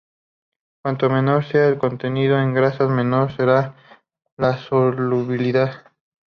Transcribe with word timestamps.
Cuanto 0.81 1.11
menor 1.11 1.43
sea 1.45 1.71
su 1.71 1.77
contenido 1.77 2.39
en 2.39 2.55
grasas, 2.55 2.89
menor 2.89 3.35
será 3.35 3.75
su 4.35 4.59
solubilidad. 4.67 5.85